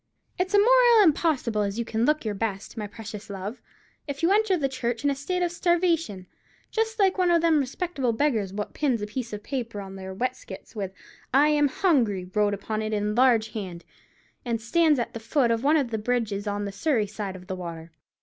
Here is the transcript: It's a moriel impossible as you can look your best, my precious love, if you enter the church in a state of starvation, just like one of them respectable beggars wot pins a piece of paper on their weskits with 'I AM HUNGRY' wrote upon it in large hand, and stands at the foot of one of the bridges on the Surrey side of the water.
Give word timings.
It's 0.39 0.55
a 0.55 0.57
moriel 0.57 1.03
impossible 1.03 1.61
as 1.61 1.77
you 1.77 1.85
can 1.85 2.05
look 2.05 2.25
your 2.25 2.33
best, 2.33 2.75
my 2.75 2.87
precious 2.87 3.29
love, 3.29 3.61
if 4.07 4.23
you 4.23 4.31
enter 4.31 4.57
the 4.57 4.67
church 4.67 5.03
in 5.03 5.11
a 5.11 5.15
state 5.15 5.43
of 5.43 5.51
starvation, 5.51 6.25
just 6.71 6.97
like 6.97 7.19
one 7.19 7.29
of 7.29 7.43
them 7.43 7.59
respectable 7.59 8.11
beggars 8.11 8.51
wot 8.51 8.73
pins 8.73 9.03
a 9.03 9.05
piece 9.05 9.31
of 9.31 9.43
paper 9.43 9.79
on 9.79 9.95
their 9.97 10.11
weskits 10.15 10.75
with 10.75 10.91
'I 11.35 11.49
AM 11.49 11.67
HUNGRY' 11.67 12.31
wrote 12.33 12.55
upon 12.55 12.81
it 12.81 12.93
in 12.93 13.13
large 13.13 13.49
hand, 13.49 13.85
and 14.43 14.59
stands 14.59 14.97
at 14.97 15.13
the 15.13 15.19
foot 15.19 15.51
of 15.51 15.63
one 15.63 15.77
of 15.77 15.91
the 15.91 15.99
bridges 15.99 16.47
on 16.47 16.65
the 16.65 16.71
Surrey 16.71 17.05
side 17.05 17.35
of 17.35 17.45
the 17.45 17.55
water. 17.55 17.91